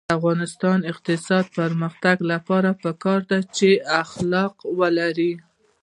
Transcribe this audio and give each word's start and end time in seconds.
د 0.07 0.11
افغانستان 0.19 0.75
د 0.81 0.89
اقتصادي 0.93 1.49
پرمختګ 1.59 2.17
لپاره 2.31 2.69
پکار 2.83 3.19
ده 3.29 3.39
چې 3.57 3.69
اخلاق 4.03 4.53
ولرو. 4.79 5.33